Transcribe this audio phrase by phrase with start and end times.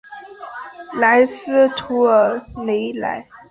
[0.95, 3.27] 莱斯图尔雷莱。